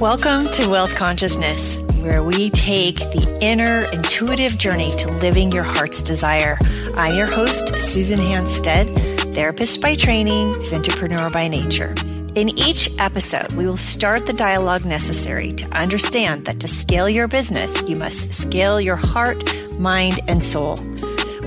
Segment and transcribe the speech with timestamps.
[0.00, 6.02] Welcome to Wealth Consciousness, where we take the inner intuitive journey to living your heart's
[6.02, 6.58] desire.
[6.94, 8.94] I'm your host, Susan Hanstead,
[9.34, 11.94] therapist by training, entrepreneur by nature.
[12.34, 17.26] In each episode, we will start the dialogue necessary to understand that to scale your
[17.26, 19.42] business, you must scale your heart,
[19.78, 20.78] mind, and soul.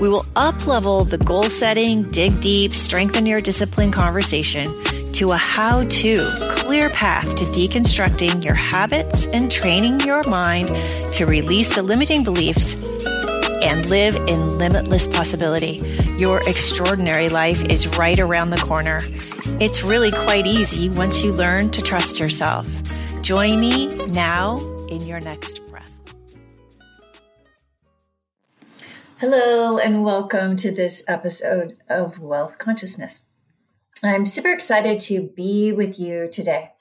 [0.01, 4.73] We will up level the goal setting, dig deep, strengthen your discipline conversation
[5.13, 6.25] to a how to
[6.57, 10.67] clear path to deconstructing your habits and training your mind
[11.13, 12.75] to release the limiting beliefs
[13.61, 15.81] and live in limitless possibility.
[16.17, 19.01] Your extraordinary life is right around the corner.
[19.59, 22.67] It's really quite easy once you learn to trust yourself.
[23.21, 25.91] Join me now in your next breath.
[29.19, 33.25] Hello, and welcome to this episode of Wealth Consciousness.
[34.01, 36.71] I'm super excited to be with you today.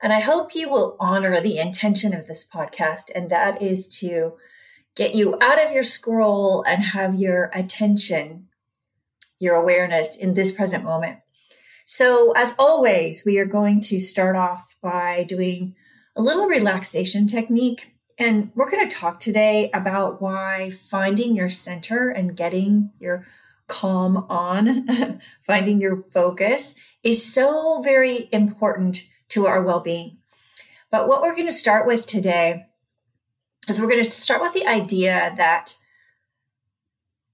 [0.00, 4.34] And I hope you will honor the intention of this podcast, and that is to
[4.94, 8.46] get you out of your scroll and have your attention,
[9.40, 11.18] your awareness in this present moment.
[11.84, 15.74] So, as always, we are going to start off by doing
[16.14, 17.96] a little relaxation technique.
[18.18, 23.26] And we're going to talk today about why finding your center and getting your
[23.72, 30.18] calm on, finding your focus is so very important to our well being.
[30.90, 32.66] But what we're going to start with today
[33.68, 35.76] is we're going to start with the idea that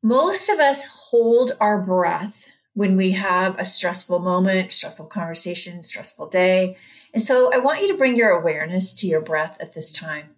[0.01, 6.29] most of us hold our breath when we have a stressful moment, stressful conversation, stressful
[6.29, 6.77] day.
[7.13, 10.31] And so I want you to bring your awareness to your breath at this time.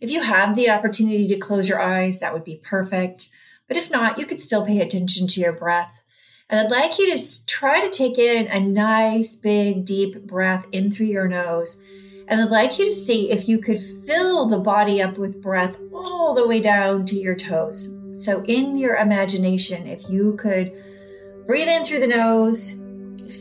[0.00, 3.28] If you have the opportunity to close your eyes, that would be perfect.
[3.68, 6.02] But if not, you could still pay attention to your breath.
[6.48, 10.90] And I'd like you to try to take in a nice, big, deep breath in
[10.90, 11.82] through your nose.
[12.28, 15.78] And I'd like you to see if you could fill the body up with breath
[15.92, 17.94] all the way down to your toes.
[18.18, 20.72] So, in your imagination, if you could
[21.46, 22.70] Breathe in through the nose,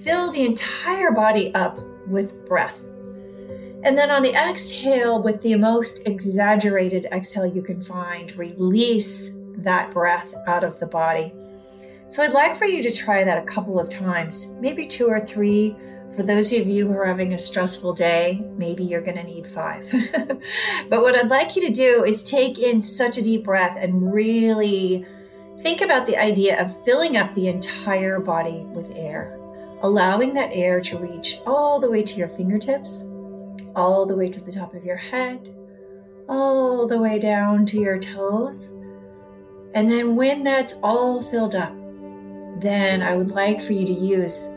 [0.04, 2.84] fill the entire body up with breath.
[3.86, 9.92] And then on the exhale, with the most exaggerated exhale you can find, release that
[9.92, 11.34] breath out of the body.
[12.08, 15.20] So I'd like for you to try that a couple of times, maybe two or
[15.20, 15.76] three.
[16.16, 19.48] For those of you who are having a stressful day, maybe you're going to need
[19.48, 19.92] five.
[20.90, 24.14] but what I'd like you to do is take in such a deep breath and
[24.14, 25.08] really
[25.64, 29.40] Think about the idea of filling up the entire body with air,
[29.82, 33.06] allowing that air to reach all the way to your fingertips,
[33.74, 35.50] all the way to the top of your head,
[36.28, 38.76] all the way down to your toes.
[39.74, 41.74] And then when that's all filled up,
[42.60, 44.50] then I would like for you to use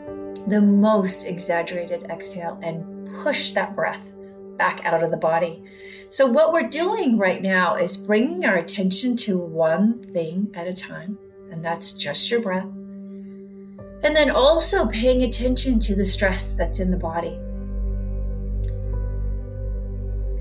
[0.47, 4.13] the most exaggerated exhale and push that breath
[4.57, 5.63] back out of the body.
[6.09, 10.73] So, what we're doing right now is bringing our attention to one thing at a
[10.73, 11.17] time,
[11.51, 12.69] and that's just your breath.
[14.03, 17.37] And then also paying attention to the stress that's in the body.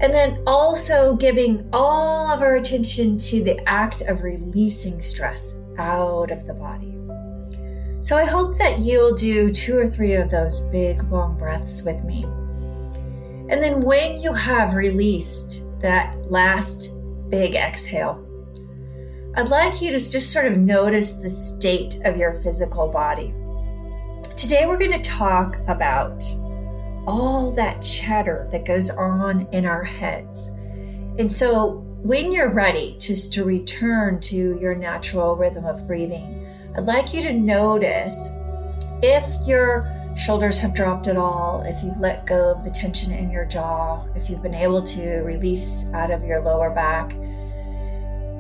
[0.01, 6.31] And then also giving all of our attention to the act of releasing stress out
[6.31, 6.93] of the body.
[8.03, 12.05] So I hope that you'll do two or three of those big long breaths with
[12.05, 12.25] me.
[13.49, 18.23] And then when you have released that last big exhale,
[19.37, 23.35] I'd like you to just sort of notice the state of your physical body.
[24.37, 26.23] Today, we're going to talk about
[27.07, 30.49] all that chatter that goes on in our heads.
[31.19, 36.47] And so, when you're ready just to return to your natural rhythm of breathing,
[36.77, 38.31] I'd like you to notice
[39.03, 43.31] if you're shoulders have dropped at all, if you've let go of the tension in
[43.31, 47.13] your jaw, if you've been able to release out of your lower back.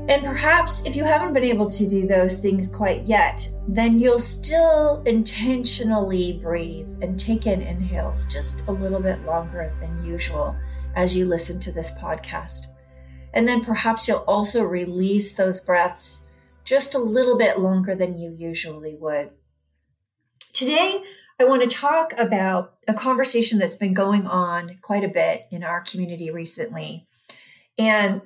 [0.09, 4.21] And perhaps if you haven't been able to do those things quite yet, then you'll
[4.21, 10.56] still intentionally breathe and take in inhales just a little bit longer than usual
[10.94, 12.67] as you listen to this podcast.
[13.35, 16.29] And then perhaps you'll also release those breaths
[16.64, 19.31] just a little bit longer than you usually would.
[20.53, 21.03] Today,
[21.41, 25.64] I want to talk about a conversation that's been going on quite a bit in
[25.64, 27.06] our community recently.
[27.76, 28.23] And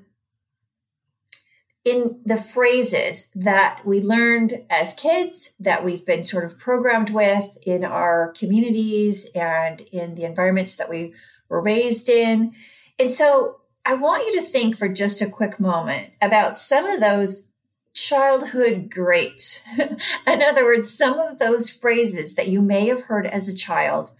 [1.84, 7.56] in the phrases that we learned as kids, that we've been sort of programmed with
[7.62, 11.14] in our communities and in the environments that we
[11.48, 12.52] were raised in.
[12.98, 17.00] And so I want you to think for just a quick moment about some of
[17.00, 17.48] those
[17.94, 19.64] childhood greats.
[19.78, 24.10] In other words, some of those phrases that you may have heard as a child,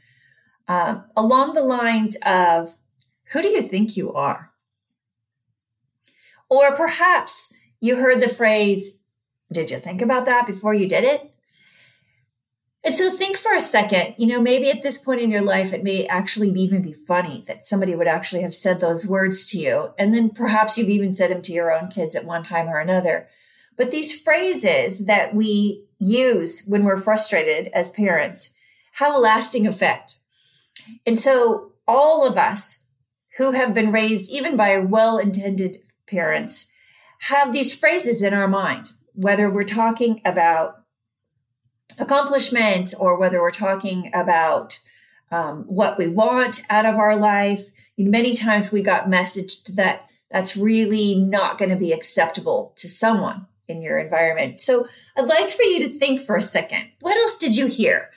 [0.66, 2.76] um, along the lines of,
[3.32, 4.50] Who do you think you are?
[6.50, 9.00] Or perhaps you heard the phrase,
[9.52, 11.32] Did you think about that before you did it?
[12.82, 15.74] And so think for a second, you know, maybe at this point in your life,
[15.74, 19.58] it may actually even be funny that somebody would actually have said those words to
[19.58, 19.90] you.
[19.98, 22.78] And then perhaps you've even said them to your own kids at one time or
[22.78, 23.28] another.
[23.76, 28.56] But these phrases that we use when we're frustrated as parents
[28.92, 30.16] have a lasting effect.
[31.06, 32.80] And so all of us
[33.36, 35.78] who have been raised even by well intended
[36.10, 36.72] parents
[37.20, 40.82] have these phrases in our mind, whether we're talking about
[41.98, 44.80] accomplishments or whether we're talking about
[45.30, 47.68] um, what we want out of our life.
[47.96, 52.72] You know, many times we got messaged that that's really not going to be acceptable
[52.76, 54.60] to someone in your environment.
[54.60, 56.90] So I'd like for you to think for a second.
[57.00, 58.10] What else did you hear?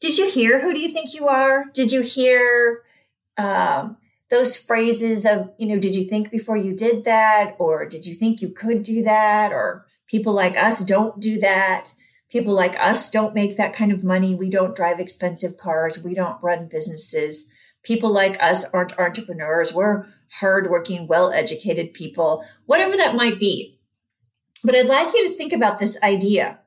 [0.00, 1.66] Did you hear who do you think you are?
[1.74, 2.82] Did you hear
[3.36, 3.96] um,
[4.30, 7.56] those phrases of, you know, did you think before you did that?
[7.58, 9.52] Or did you think you could do that?
[9.52, 11.92] Or people like us don't do that.
[12.30, 14.34] People like us don't make that kind of money.
[14.34, 15.98] We don't drive expensive cars.
[16.02, 17.48] We don't run businesses.
[17.82, 19.72] People like us aren't entrepreneurs.
[19.72, 23.80] We're hardworking, well educated people, whatever that might be.
[24.62, 26.60] But I'd like you to think about this idea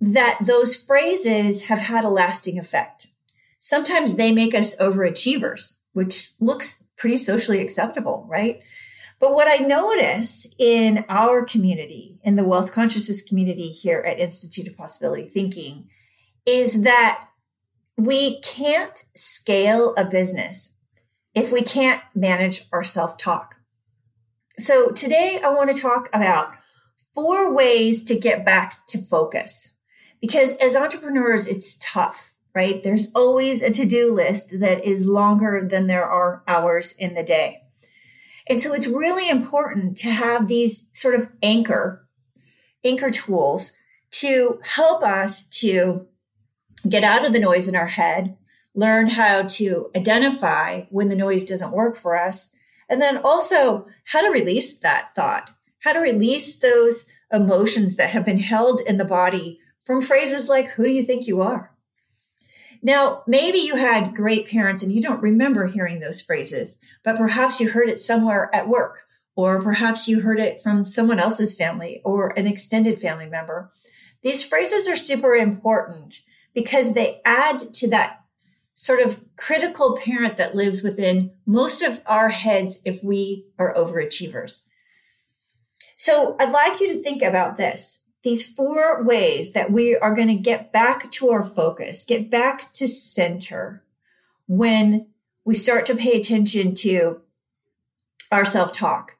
[0.00, 3.06] that those phrases have had a lasting effect.
[3.58, 8.60] Sometimes they make us overachievers, which looks pretty socially acceptable, right?
[9.18, 14.66] But what I notice in our community, in the wealth consciousness community here at Institute
[14.66, 15.88] of Possibility Thinking,
[16.46, 17.28] is that
[17.96, 20.76] we can't scale a business
[21.34, 23.56] if we can't manage our self talk.
[24.58, 26.52] So today I want to talk about
[27.14, 29.72] four ways to get back to focus.
[30.20, 32.82] Because as entrepreneurs, it's tough, right?
[32.82, 37.22] There's always a to do list that is longer than there are hours in the
[37.22, 37.62] day.
[38.48, 42.06] And so it's really important to have these sort of anchor,
[42.84, 43.76] anchor tools
[44.12, 46.06] to help us to
[46.88, 48.36] get out of the noise in our head,
[48.74, 52.52] learn how to identify when the noise doesn't work for us,
[52.88, 55.50] and then also how to release that thought,
[55.80, 60.68] how to release those emotions that have been held in the body from phrases like,
[60.70, 61.72] Who do you think you are?
[62.82, 67.60] Now, maybe you had great parents and you don't remember hearing those phrases, but perhaps
[67.60, 69.00] you heard it somewhere at work,
[69.36, 73.70] or perhaps you heard it from someone else's family or an extended family member.
[74.22, 76.20] These phrases are super important
[76.54, 78.20] because they add to that
[78.74, 84.64] sort of critical parent that lives within most of our heads if we are overachievers.
[85.96, 90.28] So I'd like you to think about this these four ways that we are going
[90.28, 93.82] to get back to our focus, get back to center
[94.46, 95.08] when
[95.44, 97.20] we start to pay attention to
[98.30, 99.16] our self talk.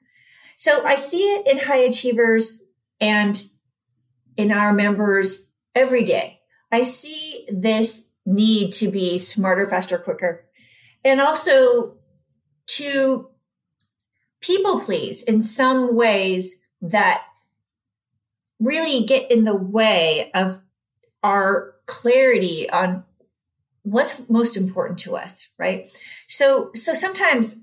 [0.56, 2.64] So I see it in high achievers
[3.00, 3.42] and
[4.36, 6.40] in our members every day.
[6.70, 10.44] I see this need to be smarter, faster, quicker,
[11.04, 11.96] and also
[12.66, 13.30] to
[14.40, 17.24] people please in some ways that
[18.60, 20.60] really get in the way of
[21.22, 23.04] our clarity on
[23.82, 25.90] what's most important to us, right?
[26.28, 27.60] So, so sometimes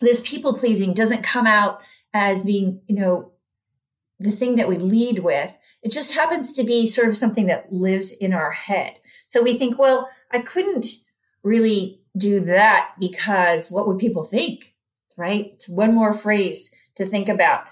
[0.00, 1.80] this people pleasing doesn't come out
[2.12, 3.32] as being, you know,
[4.18, 5.52] the thing that we lead with.
[5.82, 8.98] It just happens to be sort of something that lives in our head.
[9.26, 10.86] So we think, well, I couldn't
[11.42, 14.74] really do that because what would people think?
[15.16, 15.52] Right?
[15.54, 17.64] It's one more phrase to think about.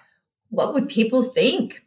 [0.50, 1.83] What would people think?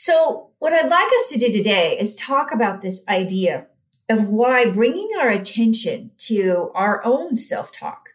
[0.00, 3.66] So, what I'd like us to do today is talk about this idea
[4.08, 8.10] of why bringing our attention to our own self talk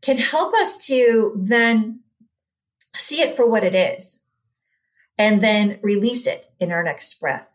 [0.00, 2.00] can help us to then
[2.96, 4.24] see it for what it is
[5.16, 7.46] and then release it in our next breath.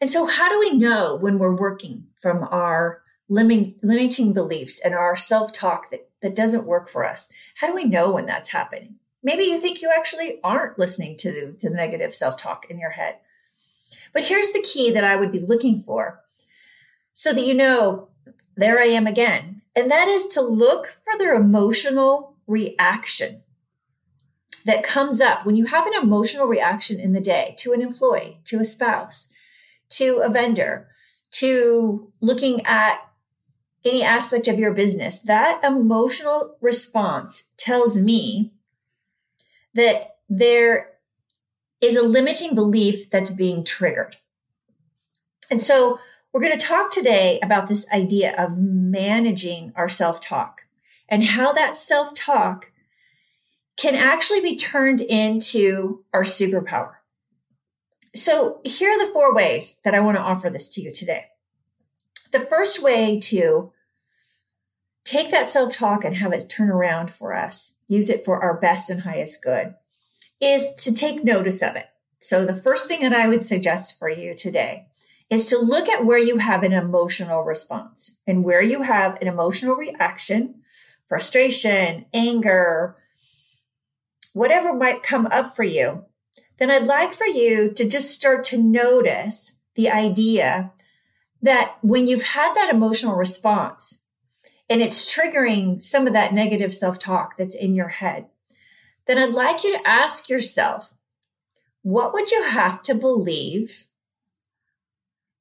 [0.00, 5.16] And so, how do we know when we're working from our limiting, beliefs and our
[5.16, 7.32] self talk that, that doesn't work for us?
[7.56, 9.00] How do we know when that's happening?
[9.28, 12.92] Maybe you think you actually aren't listening to the, the negative self talk in your
[12.92, 13.16] head.
[14.14, 16.20] But here's the key that I would be looking for
[17.12, 18.08] so that you know,
[18.56, 19.60] there I am again.
[19.76, 23.42] And that is to look for the emotional reaction
[24.64, 28.40] that comes up when you have an emotional reaction in the day to an employee,
[28.46, 29.30] to a spouse,
[29.90, 30.88] to a vendor,
[31.32, 32.96] to looking at
[33.84, 35.20] any aspect of your business.
[35.20, 38.54] That emotional response tells me
[39.74, 40.90] that there
[41.80, 44.16] is a limiting belief that's being triggered.
[45.50, 46.00] And so
[46.32, 50.62] we're going to talk today about this idea of managing our self talk
[51.08, 52.66] and how that self talk
[53.76, 56.94] can actually be turned into our superpower.
[58.14, 61.26] So here are the four ways that I want to offer this to you today.
[62.32, 63.72] The first way to
[65.08, 68.54] take that self talk and have it turn around for us, use it for our
[68.54, 69.74] best and highest good,
[70.40, 71.86] is to take notice of it.
[72.20, 74.86] So the first thing that I would suggest for you today
[75.30, 79.28] is to look at where you have an emotional response and where you have an
[79.28, 80.56] emotional reaction,
[81.06, 82.96] frustration, anger,
[84.32, 86.04] whatever might come up for you.
[86.58, 90.72] Then I'd like for you to just start to notice the idea
[91.40, 93.97] that when you've had that emotional response
[94.70, 98.26] and it's triggering some of that negative self talk that's in your head,
[99.06, 100.92] then I'd like you to ask yourself,
[101.82, 103.86] what would you have to believe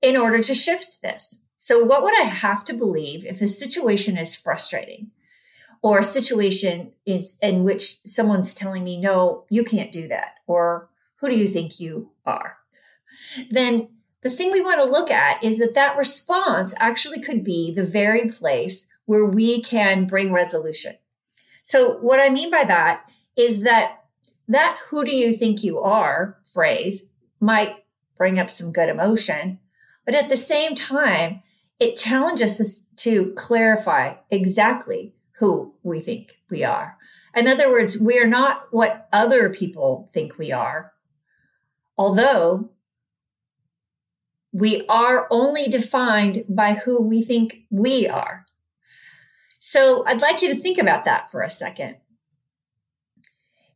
[0.02, 1.44] in order to shift this?
[1.58, 5.12] So, what would I have to believe if a situation is frustrating
[5.82, 10.90] or a situation is in which someone's telling me, no, you can't do that, or
[11.18, 12.58] who do you think you are?
[13.50, 13.90] Then
[14.22, 17.84] the thing we want to look at is that that response actually could be the
[17.84, 20.94] very place where we can bring resolution.
[21.64, 24.04] So, what I mean by that is that
[24.48, 27.76] that who do you think you are phrase might
[28.16, 29.60] bring up some good emotion,
[30.06, 31.42] but at the same time,
[31.80, 36.98] it challenges us to clarify exactly who we think we are.
[37.36, 40.94] In other words, we are not what other people think we are,
[41.98, 42.72] although
[44.52, 48.47] we are only defined by who we think we are.
[49.60, 51.98] So I'd like you to think about that for a second.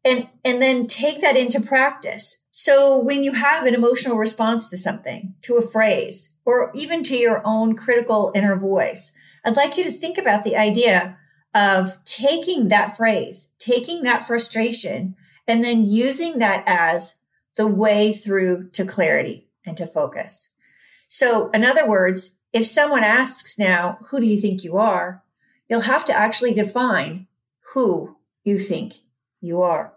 [0.04, 2.44] And, and then take that into practice.
[2.52, 7.18] So when you have an emotional response to something, to a phrase, or even to
[7.18, 9.14] your own critical inner voice,
[9.46, 11.18] I'd like you to think about the idea
[11.54, 15.16] of taking that phrase, taking that frustration,
[15.48, 17.20] and then using that as
[17.56, 20.52] the way through to clarity and to focus.
[21.08, 25.21] So in other words, if someone asks now, who do you think you are?
[25.72, 27.28] You'll have to actually define
[27.74, 28.96] who you think
[29.40, 29.94] you are.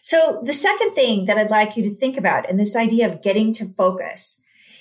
[0.00, 3.20] So the second thing that I'd like you to think about in this idea of
[3.20, 4.40] getting to focus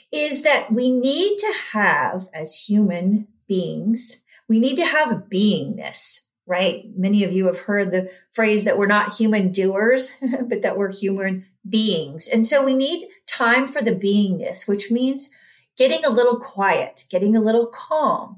[0.10, 6.86] is that we need to have as human beings, we need to have beingness, right?
[6.96, 10.14] Many of you have heard the phrase that we're not human doers,
[10.48, 12.30] but that we're human beings.
[12.30, 15.30] And so we need time for the beingness, which means
[15.76, 18.38] getting a little quiet, getting a little calm,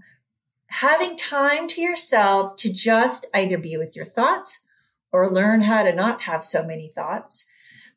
[0.70, 4.66] having time to yourself to just either be with your thoughts
[5.12, 7.46] or learn how to not have so many thoughts.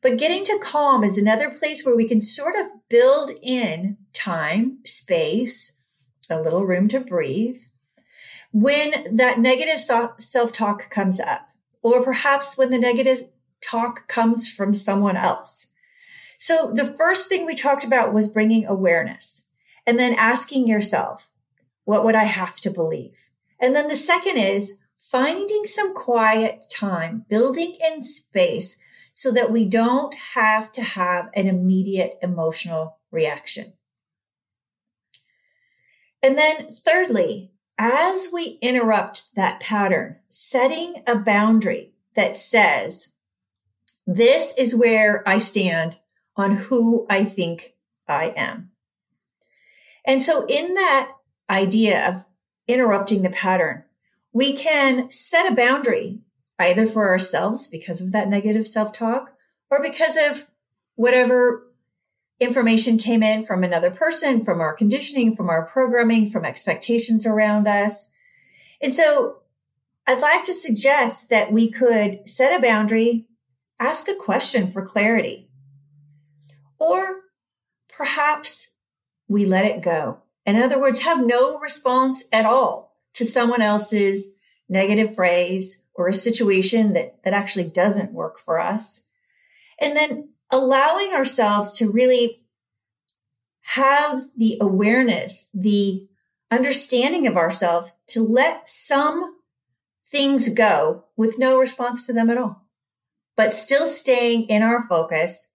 [0.01, 4.79] But getting to calm is another place where we can sort of build in time,
[4.85, 5.77] space,
[6.29, 7.59] a little room to breathe
[8.51, 11.49] when that negative self talk comes up,
[11.81, 13.27] or perhaps when the negative
[13.61, 15.73] talk comes from someone else.
[16.37, 19.47] So the first thing we talked about was bringing awareness
[19.87, 21.29] and then asking yourself,
[21.85, 23.15] what would I have to believe?
[23.59, 28.79] And then the second is finding some quiet time, building in space
[29.13, 33.73] so that we don't have to have an immediate emotional reaction.
[36.23, 43.13] And then thirdly, as we interrupt that pattern, setting a boundary that says,
[44.07, 45.97] this is where I stand
[46.35, 47.73] on who I think
[48.07, 48.71] I am.
[50.05, 51.11] And so in that
[51.53, 52.25] idea of
[52.67, 53.83] interrupting the pattern,
[54.33, 56.19] we can set a boundary
[56.59, 59.33] either for ourselves because of that negative self talk
[59.69, 60.49] or because of
[60.95, 61.67] whatever
[62.39, 67.67] information came in from another person, from our conditioning, from our programming, from expectations around
[67.67, 68.11] us.
[68.81, 69.37] And so
[70.05, 73.27] I'd like to suggest that we could set a boundary,
[73.79, 75.49] ask a question for clarity,
[76.79, 77.21] or
[77.89, 78.73] perhaps
[79.27, 80.22] we let it go.
[80.45, 84.33] In other words, have no response at all to someone else's
[84.67, 89.05] negative phrase or a situation that, that actually doesn't work for us.
[89.79, 92.43] And then allowing ourselves to really
[93.61, 96.09] have the awareness, the
[96.51, 99.35] understanding of ourselves to let some
[100.07, 102.67] things go with no response to them at all,
[103.35, 105.51] but still staying in our focus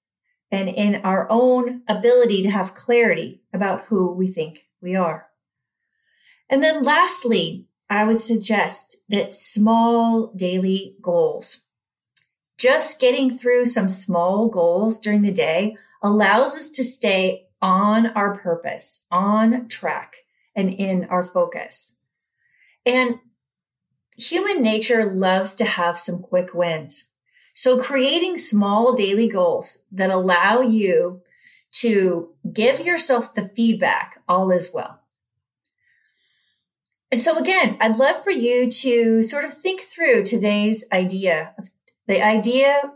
[0.50, 5.26] and in our own ability to have clarity about who we think we are.
[6.50, 11.66] And then lastly, I would suggest that small daily goals,
[12.58, 18.36] just getting through some small goals during the day allows us to stay on our
[18.36, 20.16] purpose, on track,
[20.54, 21.96] and in our focus.
[22.84, 23.20] And
[24.16, 27.12] human nature loves to have some quick wins.
[27.54, 31.22] So creating small daily goals that allow you
[31.72, 35.00] to give yourself the feedback, all is well.
[37.10, 41.54] And so again, I'd love for you to sort of think through today's idea,
[42.06, 42.92] the idea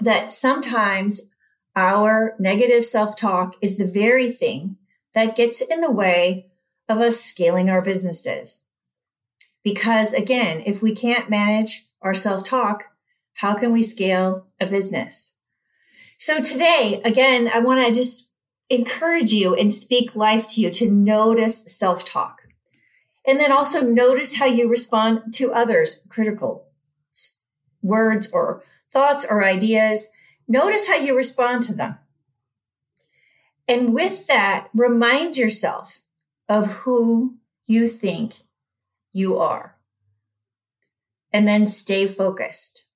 [0.00, 1.30] that sometimes
[1.74, 4.76] our negative self-talk is the very thing
[5.14, 6.50] that gets in the way
[6.88, 8.64] of us scaling our businesses.
[9.64, 12.84] Because again, if we can't manage our self-talk,
[13.34, 15.37] how can we scale a business?
[16.20, 18.32] So today, again, I want to just
[18.68, 22.42] encourage you and speak life to you to notice self-talk.
[23.24, 26.66] And then also notice how you respond to others' critical
[27.82, 30.10] words or thoughts or ideas.
[30.48, 31.98] Notice how you respond to them.
[33.68, 36.02] And with that, remind yourself
[36.48, 38.34] of who you think
[39.12, 39.76] you are.
[41.32, 42.87] And then stay focused.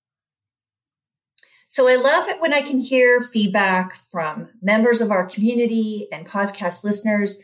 [1.73, 6.29] So I love it when I can hear feedback from members of our community and
[6.29, 7.39] podcast listeners.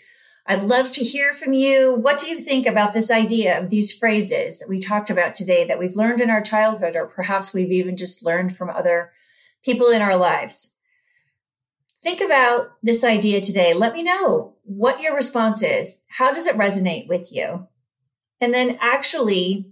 [0.46, 1.94] I'd love to hear from you.
[1.94, 5.66] What do you think about this idea of these phrases that we talked about today
[5.66, 9.12] that we've learned in our childhood, or perhaps we've even just learned from other
[9.64, 10.76] people in our lives?
[12.02, 13.72] Think about this idea today.
[13.72, 16.04] Let me know what your response is.
[16.18, 17.66] How does it resonate with you?
[18.42, 19.70] And then actually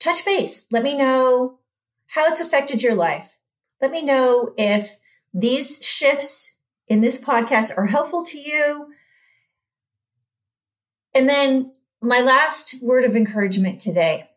[0.00, 0.66] touch base.
[0.72, 1.57] Let me know
[2.08, 3.38] how it's affected your life.
[3.80, 4.98] Let me know if
[5.32, 8.88] these shifts in this podcast are helpful to you.
[11.14, 14.28] And then my last word of encouragement today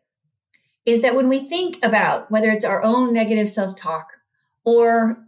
[0.84, 4.12] is that when we think about whether it's our own negative self talk
[4.64, 5.24] or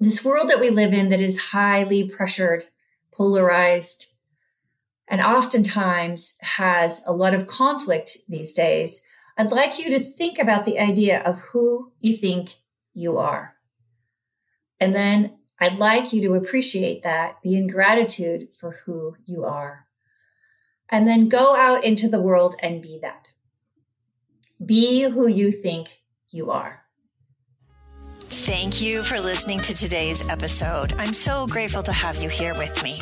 [0.00, 2.64] this world that we live in that is highly pressured,
[3.12, 4.14] polarized,
[5.08, 9.02] and oftentimes has a lot of conflict these days,
[9.36, 12.50] I'd like you to think about the idea of who you think
[12.92, 13.56] you are.
[14.78, 19.86] And then I'd like you to appreciate that, be in gratitude for who you are.
[20.88, 23.28] And then go out into the world and be that.
[24.64, 26.83] Be who you think you are.
[28.44, 30.92] Thank you for listening to today's episode.
[30.98, 33.00] I'm so grateful to have you here with me.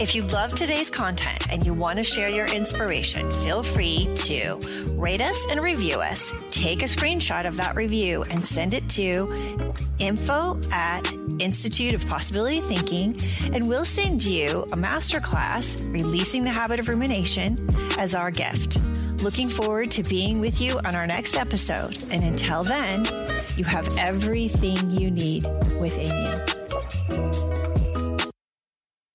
[0.00, 4.58] If you love today's content and you want to share your inspiration, feel free to
[4.92, 6.32] rate us and review us.
[6.50, 12.60] Take a screenshot of that review and send it to info at Institute of Possibility
[12.60, 13.14] Thinking,
[13.52, 17.58] and we'll send you a masterclass, Releasing the Habit of Rumination,
[17.98, 18.78] as our gift.
[19.22, 21.96] Looking forward to being with you on our next episode.
[22.10, 23.06] And until then,
[23.56, 25.46] you have everything you need
[25.78, 27.51] within you.